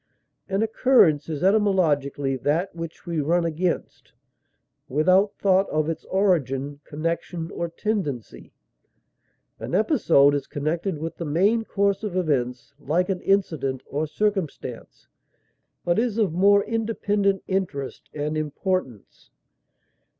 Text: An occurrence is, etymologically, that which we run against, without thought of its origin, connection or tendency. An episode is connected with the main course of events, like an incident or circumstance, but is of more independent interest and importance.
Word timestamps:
An 0.49 0.63
occurrence 0.63 1.29
is, 1.29 1.43
etymologically, 1.43 2.35
that 2.37 2.73
which 2.75 3.05
we 3.05 3.21
run 3.21 3.45
against, 3.45 4.13
without 4.89 5.35
thought 5.37 5.69
of 5.69 5.89
its 5.89 6.05
origin, 6.05 6.79
connection 6.85 7.51
or 7.51 7.69
tendency. 7.69 8.51
An 9.59 9.75
episode 9.75 10.33
is 10.33 10.47
connected 10.47 10.97
with 10.97 11.17
the 11.17 11.25
main 11.25 11.63
course 11.65 12.01
of 12.03 12.15
events, 12.17 12.73
like 12.79 13.09
an 13.09 13.21
incident 13.21 13.83
or 13.85 14.07
circumstance, 14.07 15.07
but 15.85 15.99
is 15.99 16.17
of 16.17 16.33
more 16.33 16.63
independent 16.63 17.43
interest 17.47 18.09
and 18.11 18.35
importance. 18.35 19.29